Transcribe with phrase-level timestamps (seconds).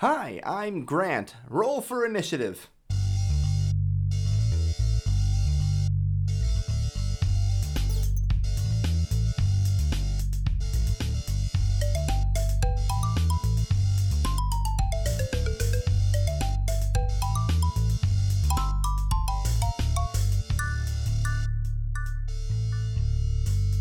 [0.00, 1.34] Hi, I'm Grant.
[1.48, 2.70] Roll for initiative.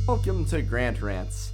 [0.07, 1.51] Welcome to Grant Rants.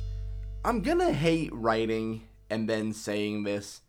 [0.64, 3.82] I'm gonna hate writing and then saying this,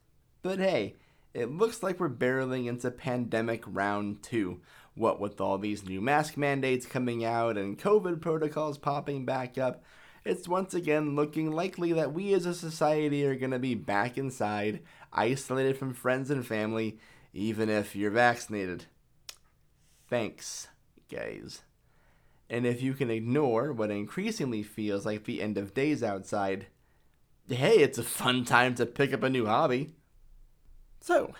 [0.44, 0.94] but hey,
[1.32, 4.60] it looks like we're barreling into pandemic round two.
[4.94, 9.82] What with all these new mask mandates coming out and COVID protocols popping back up,
[10.22, 14.80] it's once again looking likely that we as a society are gonna be back inside,
[15.14, 16.98] isolated from friends and family,
[17.32, 18.84] even if you're vaccinated.
[20.10, 20.68] Thanks,
[21.10, 21.62] guys.
[22.50, 26.66] And if you can ignore what increasingly feels like the end of days outside,
[27.48, 29.94] hey, it's a fun time to pick up a new hobby.
[31.06, 31.34] So,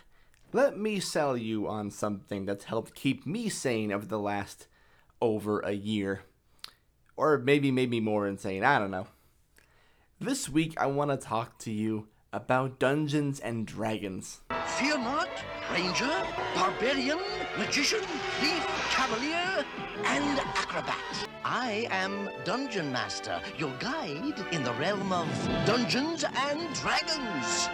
[0.53, 4.67] let me sell you on something that's helped keep me sane over the last
[5.23, 6.25] over a year.
[7.17, 9.07] Or maybe, maybe more insane, I don't know.
[10.21, 14.43] This week, I want to talk to you about Dungeons and Dragons.
[14.67, 15.31] Fear not,
[15.73, 16.13] ranger,
[16.55, 17.21] barbarian,
[17.57, 18.03] magician,
[18.41, 19.65] thief, cavalier,
[20.05, 21.27] and acrobat.
[21.43, 25.27] I am Dungeon Master, your guide in the realm of
[25.65, 27.71] Dungeons and Dragons.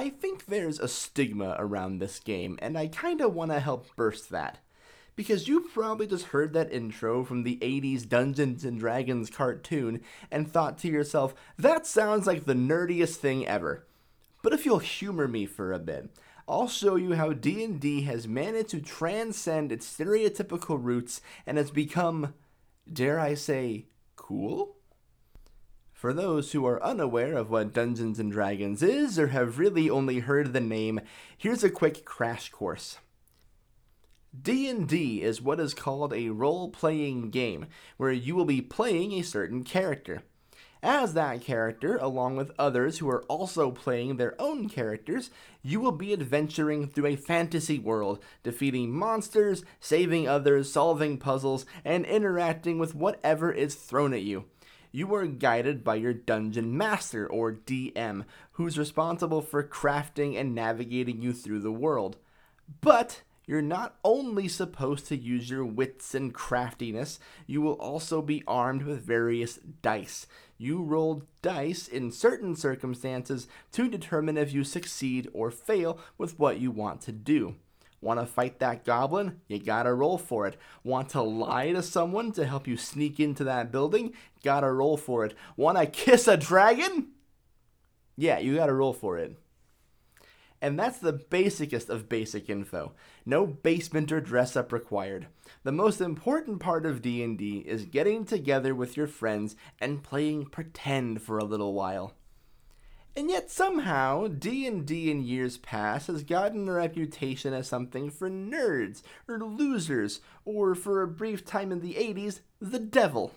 [0.00, 4.60] I think there's a stigma around this game, and I kinda wanna help burst that.
[5.14, 10.50] Because you probably just heard that intro from the 80s Dungeons and Dragons cartoon and
[10.50, 13.86] thought to yourself, that sounds like the nerdiest thing ever.
[14.42, 16.08] But if you'll humor me for a bit,
[16.48, 22.32] I'll show you how D&D has managed to transcend its stereotypical roots and has become,
[22.90, 23.84] dare I say,
[24.16, 24.79] cool?
[26.00, 30.20] For those who are unaware of what Dungeons and Dragons is or have really only
[30.20, 31.02] heard the name,
[31.36, 32.96] here's a quick crash course.
[34.34, 37.66] D&D is what is called a role-playing game
[37.98, 40.22] where you will be playing a certain character.
[40.82, 45.92] As that character, along with others who are also playing their own characters, you will
[45.92, 52.94] be adventuring through a fantasy world, defeating monsters, saving others, solving puzzles, and interacting with
[52.94, 54.46] whatever is thrown at you.
[54.92, 61.22] You are guided by your dungeon master, or DM, who's responsible for crafting and navigating
[61.22, 62.16] you through the world.
[62.80, 68.44] But you're not only supposed to use your wits and craftiness, you will also be
[68.46, 70.26] armed with various dice.
[70.56, 76.60] You roll dice in certain circumstances to determine if you succeed or fail with what
[76.60, 77.56] you want to do.
[78.00, 79.40] Want to fight that goblin?
[79.46, 80.56] You gotta roll for it.
[80.82, 84.14] Want to lie to someone to help you sneak into that building?
[84.42, 85.34] Gotta roll for it.
[85.56, 87.08] Want to kiss a dragon?
[88.16, 89.36] Yeah, you gotta roll for it.
[90.62, 92.92] And that's the basicest of basic info.
[93.24, 95.26] No basement or dress up required.
[95.62, 101.22] The most important part of D&D is getting together with your friends and playing pretend
[101.22, 102.14] for a little while.
[103.16, 109.02] And yet somehow D&D in years past has gotten a reputation as something for nerds
[109.26, 113.32] or losers or for a brief time in the 80s, the devil.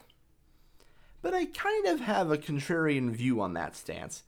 [1.21, 4.23] But I kind of have a contrarian view on that stance.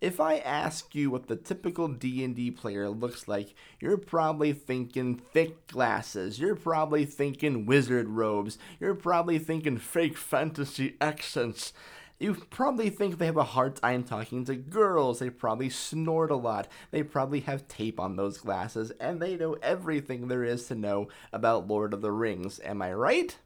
[0.00, 5.66] If I ask you what the typical D&D player looks like, you're probably thinking thick
[5.66, 6.38] glasses.
[6.38, 8.58] You're probably thinking wizard robes.
[8.78, 11.72] You're probably thinking fake fantasy accents.
[12.18, 15.18] You probably think they have a hard time talking to girls.
[15.18, 16.68] They probably snort a lot.
[16.90, 21.08] They probably have tape on those glasses, and they know everything there is to know
[21.32, 22.60] about Lord of the Rings.
[22.64, 23.36] Am I right?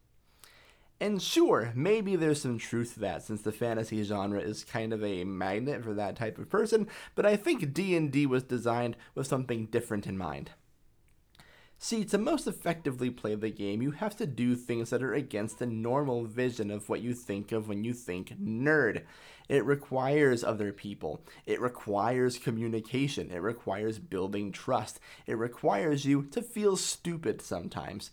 [1.01, 5.03] And sure, maybe there's some truth to that since the fantasy genre is kind of
[5.03, 9.67] a magnet for that type of person, but I think D&D was designed with something
[9.67, 10.51] different in mind.
[11.81, 15.61] See, to most effectively play the game, you have to do things that are against
[15.61, 19.05] the normal vision of what you think of when you think nerd.
[19.49, 21.23] It requires other people.
[21.47, 23.31] It requires communication.
[23.31, 24.99] It requires building trust.
[25.25, 28.11] It requires you to feel stupid sometimes.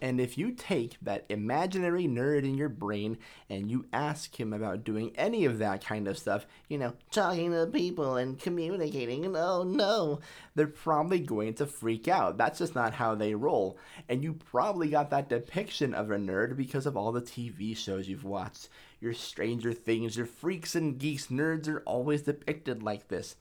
[0.00, 3.18] And if you take that imaginary nerd in your brain
[3.50, 7.50] and you ask him about doing any of that kind of stuff, you know, talking
[7.50, 10.20] to people and communicating, oh no,
[10.54, 12.38] they're probably going to freak out.
[12.38, 13.76] That's just not how they roll.
[14.08, 18.08] And you probably got that depiction of a nerd because of all the TV shows
[18.08, 18.68] you've watched.
[19.00, 23.36] Your Stranger Things, your Freaks and Geeks, nerds are always depicted like this.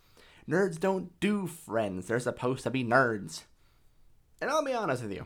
[0.49, 3.43] Nerds don't do friends, they're supposed to be nerds.
[4.39, 5.25] And I'll be honest with you.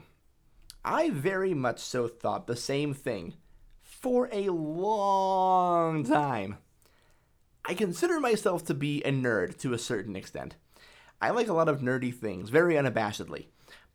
[0.84, 3.36] I very much so thought the same thing
[3.82, 6.58] for a long time.
[7.64, 10.56] I consider myself to be a nerd to a certain extent.
[11.22, 13.46] I like a lot of nerdy things, very unabashedly.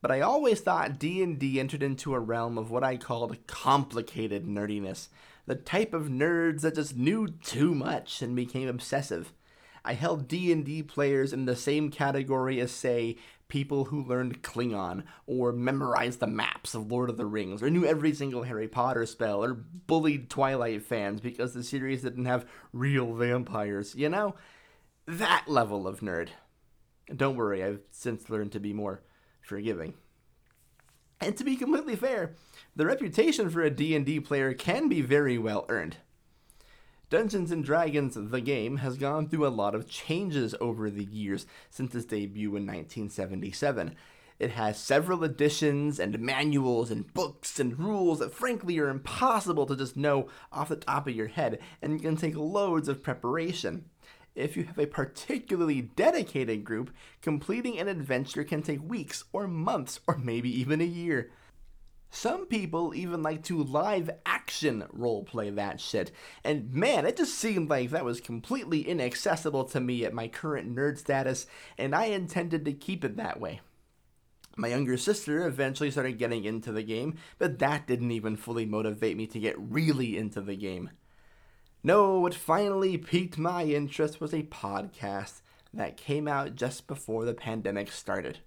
[0.00, 5.09] But I always thought D&D entered into a realm of what I called complicated nerdiness,
[5.47, 9.33] the type of nerds that just knew too much and became obsessive.
[9.85, 13.17] I held D&D players in the same category as say
[13.48, 17.84] people who learned Klingon or memorized the maps of Lord of the Rings or knew
[17.84, 23.14] every single Harry Potter spell or bullied Twilight fans because the series didn't have real
[23.14, 24.34] vampires, you know?
[25.06, 26.31] That level of nerd.
[27.14, 29.02] Don't worry, I've since learned to be more
[29.40, 29.94] forgiving.
[31.20, 32.34] And to be completely fair,
[32.75, 35.96] the reputation for a D&D player can be very well earned.
[37.08, 41.47] Dungeons and Dragons the game has gone through a lot of changes over the years
[41.70, 43.94] since its debut in 1977.
[44.41, 49.76] It has several editions and manuals and books and rules that frankly are impossible to
[49.76, 53.85] just know off the top of your head and can take loads of preparation.
[54.35, 56.91] If you have a particularly dedicated group,
[57.23, 61.31] completing an adventure can take weeks or months or maybe even a year.
[62.11, 66.12] Some people even like to live action roleplay that shit.
[66.44, 70.75] And man, it just seemed like that was completely inaccessible to me at my current
[70.75, 73.61] nerd status, and I intended to keep it that way.
[74.56, 79.17] My younger sister eventually started getting into the game, but that didn't even fully motivate
[79.17, 80.91] me to get really into the game.
[81.82, 85.43] No, what finally piqued my interest was a podcast
[85.75, 88.38] that came out just before the pandemic started.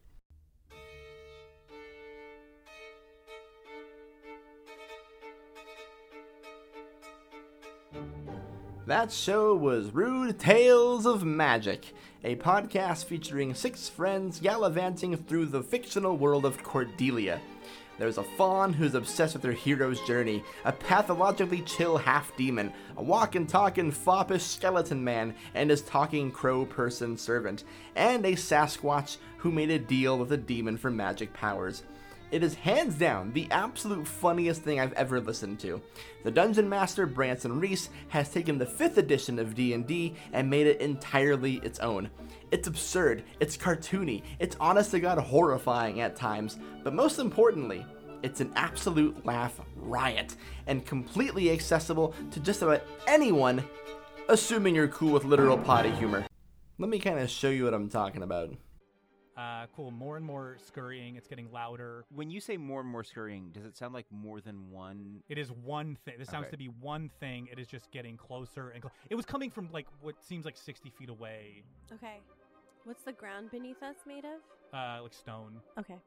[8.89, 11.93] That show was Rude Tales of Magic,
[12.23, 17.39] a podcast featuring six friends gallivanting through the fictional world of Cordelia.
[17.99, 23.03] There's a fawn who's obsessed with her hero's journey, a pathologically chill half demon, a
[23.03, 27.65] walking talking foppish skeleton man, and his talking crow person servant,
[27.95, 31.83] and a Sasquatch who made a deal with a demon for magic powers.
[32.31, 35.81] It is hands down the absolute funniest thing I've ever listened to.
[36.23, 40.79] The dungeon master Branson Reese has taken the 5th edition of D&D and made it
[40.79, 42.09] entirely its own.
[42.51, 47.83] It's absurd, it's cartoony, it's honest to god horrifying at times, but most importantly,
[48.21, 50.35] it's an absolute laugh riot
[50.67, 53.63] and completely accessible to just about anyone,
[54.27, 56.25] assuming you're cool with literal potty humor.
[56.77, 58.51] Let me kind of show you what I'm talking about.
[59.39, 59.89] Uh, cool.
[59.89, 61.15] More and more scurrying.
[61.15, 62.03] It's getting louder.
[62.13, 65.23] When you say more and more scurrying, does it sound like more than one?
[65.29, 66.15] It is one thing.
[66.19, 66.51] This sounds Okay.
[66.51, 67.47] to be one thing.
[67.49, 70.57] It is just getting closer and clo- it was coming from like what seems like
[70.57, 71.63] 60 feet away,
[71.93, 72.19] Okay.
[72.83, 74.41] What's the ground beneath us made of?
[74.73, 75.61] uh, like stone.
[75.77, 75.97] Okay.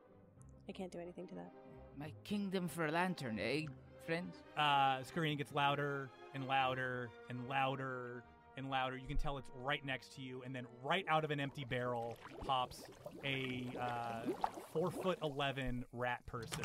[0.69, 1.53] I can't do anything to that.
[1.99, 3.65] My kingdom for a lantern, eh,
[4.07, 4.37] friends?
[4.57, 8.25] Uh, scurrying gets louder and louder and louder
[8.57, 8.97] and louder.
[8.97, 11.65] You can tell it's right next to you, and then right out of an empty
[11.69, 12.17] barrel
[12.47, 12.83] pops
[13.25, 14.23] a uh,
[14.73, 16.65] four foot eleven rat person.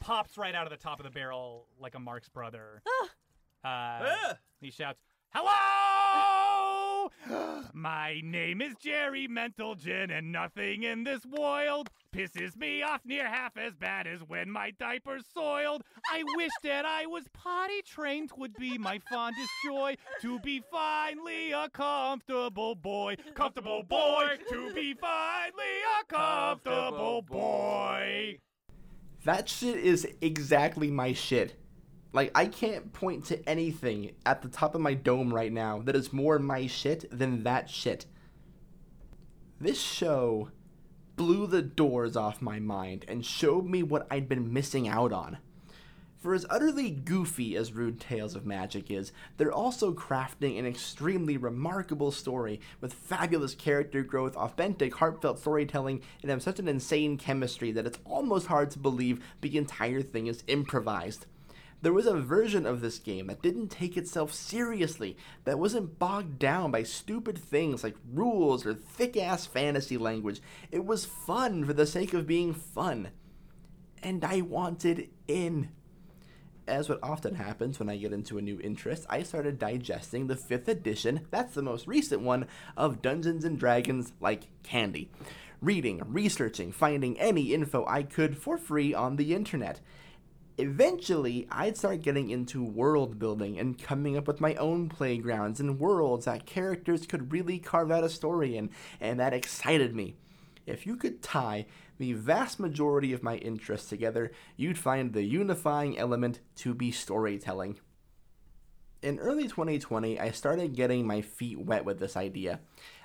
[0.00, 2.82] Pops right out of the top of the barrel like a Marx brother.
[3.64, 5.00] Uh, He shouts,
[5.34, 6.47] "Hello!
[7.74, 13.56] My name is Jerry Mentalgen, and nothing in this world pisses me off near half
[13.56, 15.82] as bad as when my diaper's soiled.
[16.12, 21.52] I wish that I was potty trained would be my fondest joy to be finally
[21.52, 28.38] a comfortable boy, comfortable boy, to be finally a comfortable boy."
[29.24, 31.56] That shit is exactly my shit.
[32.12, 35.96] Like, I can't point to anything at the top of my dome right now that
[35.96, 38.06] is more my shit than that shit.
[39.60, 40.50] This show
[41.16, 45.38] blew the doors off my mind and showed me what I'd been missing out on.
[46.16, 51.36] For as utterly goofy as Rude Tales of Magic is, they're also crafting an extremely
[51.36, 57.70] remarkable story with fabulous character growth, authentic, heartfelt storytelling, and have such an insane chemistry
[57.70, 61.26] that it's almost hard to believe the entire thing is improvised.
[61.80, 66.38] There was a version of this game that didn't take itself seriously, that wasn't bogged
[66.38, 70.40] down by stupid things like rules or thick ass fantasy language.
[70.72, 73.10] It was fun for the sake of being fun.
[74.02, 75.70] And I wanted in.
[76.66, 80.34] As what often happens when I get into a new interest, I started digesting the
[80.34, 85.10] 5th edition, that's the most recent one, of Dungeons and Dragons like candy.
[85.62, 89.80] Reading, researching, finding any info I could for free on the internet
[90.58, 95.78] eventually I'd start getting into world building and coming up with my own playgrounds and
[95.78, 100.16] worlds that characters could really carve out a story in, and that excited me.
[100.66, 101.66] If you could tie
[101.98, 107.78] the vast majority of my interests together, you'd find the unifying element to be storytelling.
[109.00, 112.60] In early 2020, I started getting my feet wet with this idea.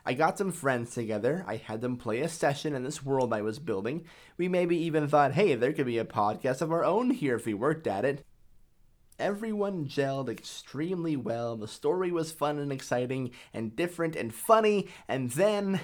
[0.05, 3.41] I got some friends together, I had them play a session in this world I
[3.41, 4.05] was building.
[4.37, 7.45] We maybe even thought, hey, there could be a podcast of our own here if
[7.45, 8.25] we worked at it.
[9.17, 11.55] Everyone gelled extremely well.
[11.55, 15.79] The story was fun and exciting and different and funny, and then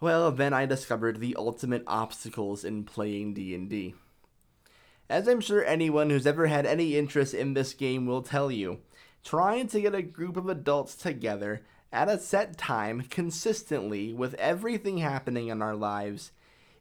[0.00, 3.96] well, then I discovered the ultimate obstacles in playing D&D.
[5.10, 8.78] As I'm sure anyone who's ever had any interest in this game will tell you,
[9.24, 14.98] trying to get a group of adults together at a set time consistently with everything
[14.98, 16.32] happening in our lives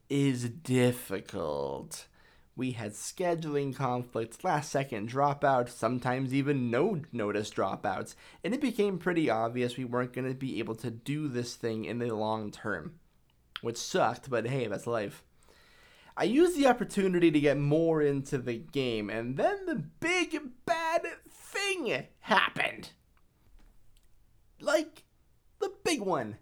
[0.10, 2.08] is difficult.
[2.56, 8.98] We had scheduling conflicts, last second dropouts, sometimes even no notice dropouts, and it became
[8.98, 12.50] pretty obvious we weren't going to be able to do this thing in the long
[12.52, 13.00] term
[13.62, 15.24] which sucked, but hey, that's life.
[16.16, 21.04] I used the opportunity to get more into the game, and then the big bad
[21.30, 22.92] thing happened.
[24.60, 25.04] Like,
[25.60, 26.38] the big one.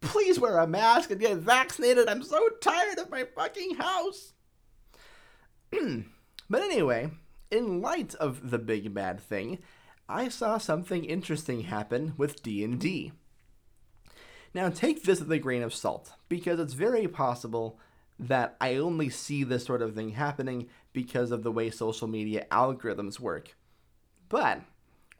[0.00, 2.08] Please wear a mask and get vaccinated.
[2.08, 4.32] I'm so tired of my fucking house.
[5.70, 7.10] but anyway,
[7.50, 9.58] in light of the big bad thing,
[10.08, 13.12] I saw something interesting happen with D&D.
[14.54, 17.78] Now, take this with a grain of salt, because it's very possible
[18.18, 22.46] that I only see this sort of thing happening because of the way social media
[22.50, 23.54] algorithms work.
[24.28, 24.62] But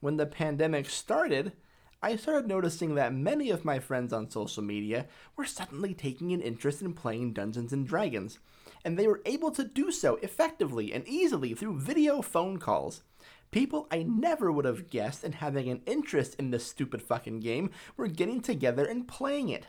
[0.01, 1.53] when the pandemic started,
[2.03, 6.43] I started noticing that many of my friends on social media were suddenly taking an
[6.43, 8.39] interest in playing Dungeons and Dragons,
[8.85, 13.03] and they were able to do so effectively and easily through video phone calls.
[13.51, 17.71] People I never would have guessed and having an interest in this stupid fucking game
[17.97, 19.67] were getting together and playing it.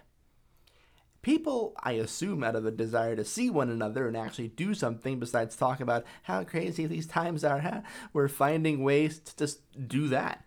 [1.22, 5.20] People, I assume, out of a desire to see one another and actually do something
[5.20, 7.82] besides talk about how crazy these times are, huh?
[8.14, 10.46] We're finding ways to just do that.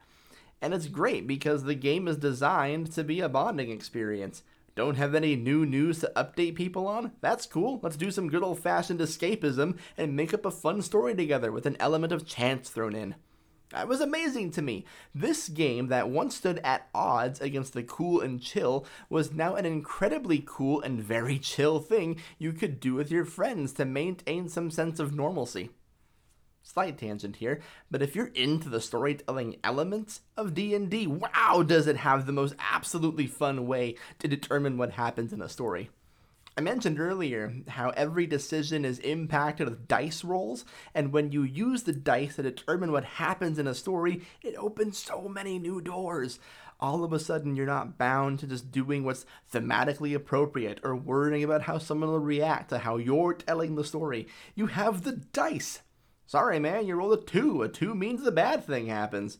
[0.62, 4.42] And it's great because the game is designed to be a bonding experience.
[4.76, 7.12] Don't have any new news to update people on?
[7.20, 7.80] That's cool.
[7.82, 11.66] Let's do some good old fashioned escapism and make up a fun story together with
[11.66, 13.14] an element of chance thrown in.
[13.70, 14.84] That was amazing to me.
[15.14, 19.64] This game that once stood at odds against the cool and chill was now an
[19.64, 24.70] incredibly cool and very chill thing you could do with your friends to maintain some
[24.70, 25.70] sense of normalcy
[26.62, 31.98] slight tangent here, but if you're into the storytelling elements of D&D, wow, does it
[31.98, 35.90] have the most absolutely fun way to determine what happens in a story.
[36.56, 40.64] I mentioned earlier how every decision is impacted with dice rolls,
[40.94, 44.98] and when you use the dice to determine what happens in a story, it opens
[44.98, 46.38] so many new doors.
[46.78, 51.44] All of a sudden, you're not bound to just doing what's thematically appropriate or worrying
[51.44, 54.26] about how someone will react to how you're telling the story.
[54.54, 55.82] You have the dice
[56.30, 57.60] Sorry, man, you rolled a two.
[57.62, 59.38] A two means the bad thing happens.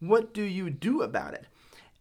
[0.00, 1.46] What do you do about it?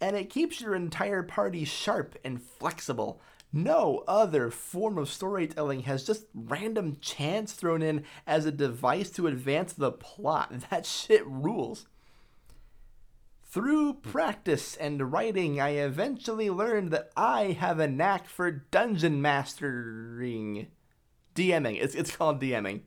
[0.01, 3.21] And it keeps your entire party sharp and flexible.
[3.51, 9.27] No other form of storytelling has just random chance thrown in as a device to
[9.27, 10.51] advance the plot.
[10.71, 11.85] That shit rules.
[13.43, 20.71] Through practice and writing, I eventually learned that I have a knack for dungeon mastering.
[21.35, 21.79] DMing.
[21.79, 22.81] It's, it's called DMing.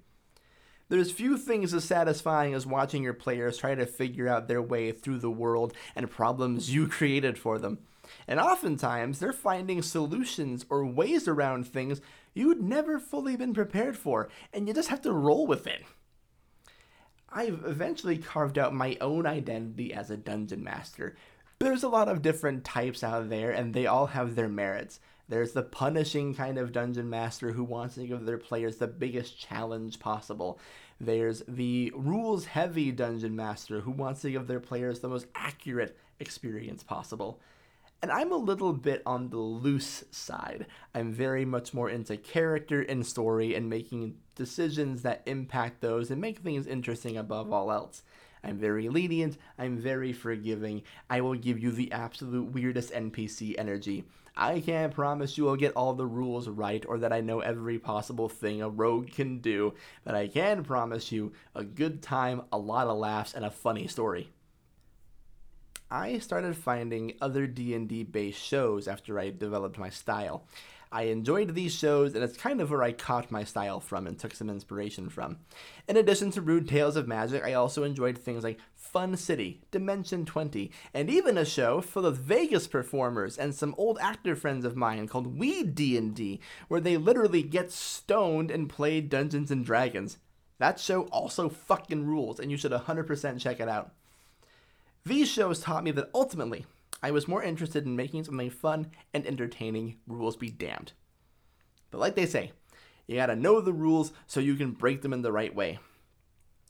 [0.88, 4.92] There's few things as satisfying as watching your players try to figure out their way
[4.92, 7.78] through the world and problems you created for them.
[8.28, 12.00] And oftentimes, they're finding solutions or ways around things
[12.34, 15.82] you'd never fully been prepared for, and you just have to roll with it.
[17.28, 21.16] I've eventually carved out my own identity as a dungeon master.
[21.58, 25.00] There's a lot of different types out there, and they all have their merits.
[25.28, 29.38] There's the punishing kind of dungeon master who wants to give their players the biggest
[29.38, 30.58] challenge possible.
[31.00, 35.96] There's the rules heavy dungeon master who wants to give their players the most accurate
[36.20, 37.40] experience possible.
[38.02, 40.66] And I'm a little bit on the loose side.
[40.94, 46.20] I'm very much more into character and story and making decisions that impact those and
[46.20, 48.02] make things interesting above all else.
[48.44, 50.82] I'm very lenient, I'm very forgiving.
[51.10, 54.04] I will give you the absolute weirdest NPC energy.
[54.36, 57.78] I can't promise you I'll get all the rules right or that I know every
[57.78, 59.74] possible thing a rogue can do,
[60.04, 63.86] but I can promise you a good time, a lot of laughs, and a funny
[63.86, 64.30] story.
[65.90, 70.44] I started finding other D&D based shows after I developed my style.
[70.92, 74.18] I enjoyed these shows, and it's kind of where I caught my style from and
[74.18, 75.38] took some inspiration from.
[75.88, 80.24] In addition to Rude Tales of Magic, I also enjoyed things like Fun City, Dimension
[80.24, 84.76] 20, and even a show full of Vegas performers and some old actor friends of
[84.76, 90.18] mine called We D&D, where they literally get stoned and play Dungeons and Dragons.
[90.58, 93.92] That show also fucking rules, and you should 100% check it out.
[95.04, 96.64] These shows taught me that ultimately,
[97.02, 100.92] I was more interested in making something fun and entertaining, rules be damned.
[101.90, 102.52] But like they say,
[103.06, 105.78] you gotta know the rules so you can break them in the right way.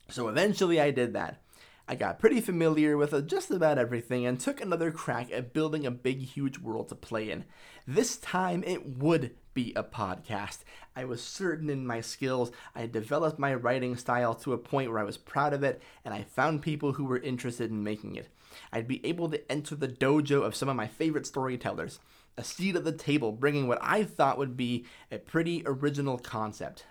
[0.09, 1.41] So eventually I did that.
[1.89, 5.85] I got pretty familiar with uh, just about everything and took another crack at building
[5.85, 7.45] a big, huge world to play in.
[7.87, 10.59] This time it would be a podcast.
[10.97, 12.51] I was certain in my skills.
[12.75, 16.13] I developed my writing style to a point where I was proud of it, and
[16.13, 18.27] I found people who were interested in making it.
[18.71, 21.99] I'd be able to enter the dojo of some of my favorite storytellers,
[22.37, 26.85] a seat at the table, bringing what I thought would be a pretty original concept.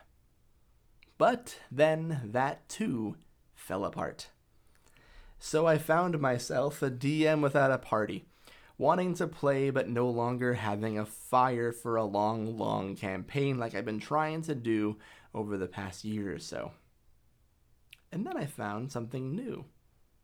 [1.19, 3.17] But then that too
[3.55, 4.29] fell apart.
[5.39, 8.27] So I found myself a DM without a party,
[8.79, 13.75] wanting to play but no longer having a fire for a long, long campaign like
[13.75, 14.97] I've been trying to do
[15.35, 16.73] over the past year or so.
[18.11, 19.67] And then I found something new.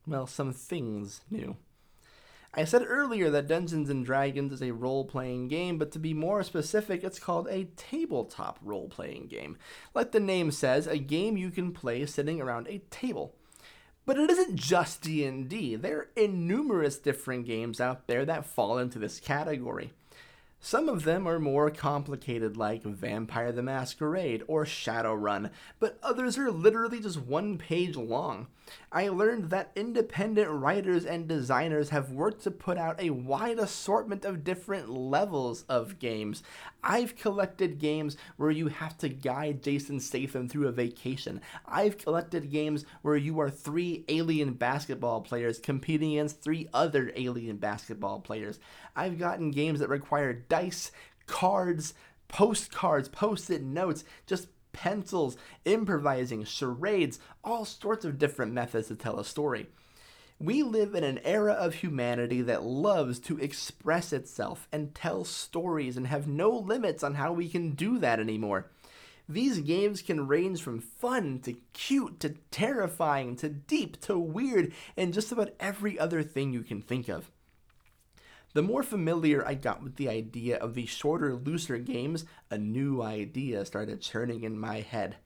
[0.07, 1.57] Well, some things new.
[2.55, 6.13] I said earlier that Dungeons and Dragons is a role playing game, but to be
[6.13, 9.57] more specific, it's called a tabletop role playing game.
[9.95, 13.35] Like the name says, a game you can play sitting around a table.
[14.05, 15.77] But it isn't just D&D.
[15.77, 19.93] There are numerous different games out there that fall into this category.
[20.65, 25.51] Some of them are more complicated, like Vampire the Masquerade or Shadowrun,
[25.81, 28.47] but others are literally just one page long.
[28.93, 34.25] I learned that independent writers and designers have worked to put out a wide assortment
[34.25, 36.45] of different levels of games.
[36.85, 41.41] I've collected games where you have to guide Jason Statham through a vacation.
[41.67, 47.57] I've collected games where you are three alien basketball players competing against three other alien
[47.57, 48.61] basketball players.
[48.95, 50.93] I've gotten games that require dice,
[51.27, 51.95] cards,
[52.29, 59.19] postcards, post it notes, just pencils, improvising, charades, all sorts of different methods to tell
[59.19, 59.67] a story.
[60.39, 65.97] We live in an era of humanity that loves to express itself and tell stories
[65.97, 68.71] and have no limits on how we can do that anymore.
[69.27, 75.15] These games can range from fun to cute to terrifying to deep to weird and
[75.15, 77.31] just about every other thing you can think of.
[78.55, 83.01] The more familiar I got with the idea of these shorter, looser games, a new
[83.01, 85.17] idea started churning in my head.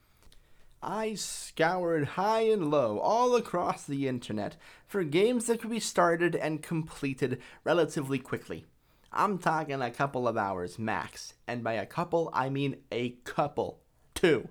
[0.80, 6.36] I scoured high and low all across the internet for games that could be started
[6.36, 8.64] and completed relatively quickly.
[9.12, 13.80] I'm talking a couple of hours max, and by a couple, I mean a couple.
[14.14, 14.48] Two.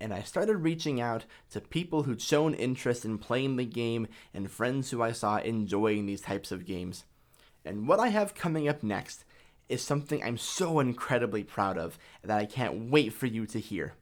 [0.00, 4.48] And I started reaching out to people who'd shown interest in playing the game and
[4.48, 7.04] friends who I saw enjoying these types of games.
[7.64, 9.24] And what I have coming up next
[9.68, 13.94] is something I'm so incredibly proud of that I can't wait for you to hear.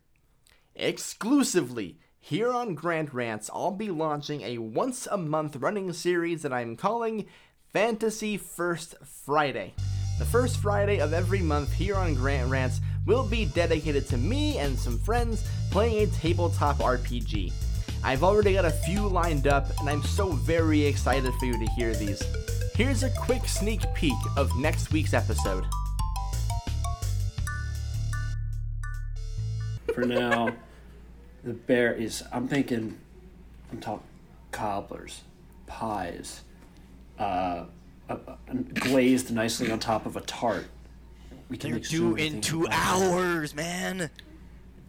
[0.74, 6.52] Exclusively here on Grant Rants, I'll be launching a once a month running series that
[6.52, 7.26] I'm calling
[7.72, 9.74] Fantasy First Friday.
[10.18, 14.58] The first Friday of every month here on Grant Rants will be dedicated to me
[14.58, 17.52] and some friends playing a tabletop RPG.
[18.02, 21.70] I've already got a few lined up, and I'm so very excited for you to
[21.72, 22.22] hear these.
[22.76, 25.64] Here's a quick sneak peek of next week's episode.
[29.94, 30.50] For now,
[31.42, 32.22] the bear is.
[32.32, 32.98] I'm thinking.
[33.72, 34.06] I'm talking
[34.52, 35.22] cobblers,
[35.66, 36.42] pies,
[37.18, 37.64] uh,
[38.08, 38.16] uh,
[38.74, 40.66] glazed nicely on top of a tart.
[41.48, 42.92] We can You're due in two with that.
[42.94, 44.10] hours, man.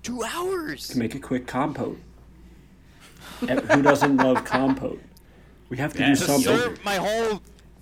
[0.04, 0.88] Two hours.
[0.92, 2.00] Can make a quick compote.
[3.40, 5.02] Who doesn't love compote?
[5.70, 6.20] We have to Yes.
[6.20, 6.58] do something.
[6.58, 7.42] Serve my whole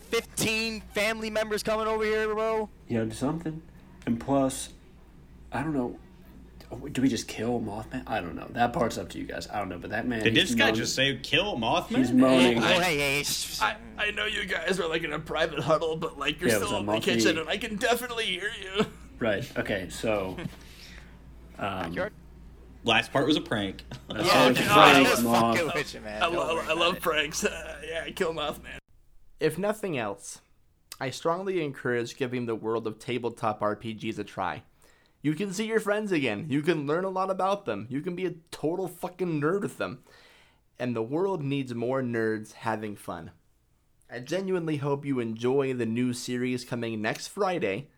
[0.09, 2.69] 15 family members coming over here, bro.
[2.87, 3.61] You gotta something.
[4.05, 4.69] And plus,
[5.51, 5.97] I don't know.
[6.91, 8.03] Do we just kill Mothman?
[8.07, 8.47] I don't know.
[8.49, 9.47] That part's up to you guys.
[9.51, 9.77] I don't know.
[9.77, 10.23] But that man.
[10.23, 11.97] Did he's this guy moaning- just say kill Mothman?
[11.97, 12.57] He's moaning.
[12.57, 13.23] Oh, hey, hey.
[13.61, 16.57] I, I know you guys are like in a private huddle, but like you're Yeah,
[16.57, 18.85] still in the kitchen and I can definitely hear you.
[19.19, 19.49] Right.
[19.57, 19.87] Okay.
[19.89, 20.35] So.
[21.57, 22.09] Um, You're-
[22.83, 23.83] Last part was a prank.
[24.09, 26.21] Yeah, it's no, I'm just fucking with you, man.
[26.21, 27.43] I love, I love pranks.
[27.43, 28.77] Uh, yeah, kill Mothman.
[29.39, 30.39] If nothing else,
[30.99, 34.63] I strongly encourage giving the world of tabletop RPGs a try.
[35.21, 36.45] You can see your friends again.
[36.49, 37.87] You can learn a lot about them.
[37.89, 40.03] You can be a total fucking nerd with them.
[40.79, 43.31] And the world needs more nerds having fun.
[44.09, 47.89] I genuinely hope you enjoy the new series coming next Friday.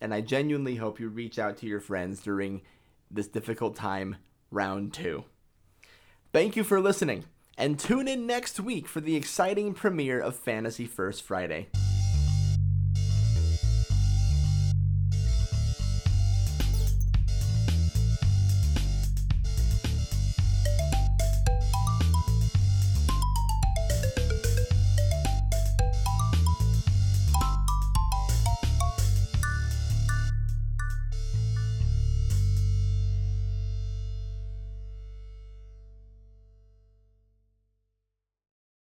[0.00, 2.62] And I genuinely hope you reach out to your friends during
[3.10, 4.16] this difficult time,
[4.50, 5.24] round two.
[6.32, 7.24] Thank you for listening,
[7.56, 11.68] and tune in next week for the exciting premiere of Fantasy First Friday.